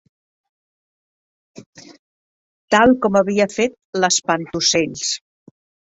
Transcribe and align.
Tal 2.75 2.97
com 3.07 3.23
havia 3.23 3.49
fet 3.61 3.79
l'Espantaocells. 4.03 5.17